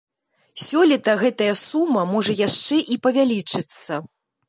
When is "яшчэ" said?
2.47-2.83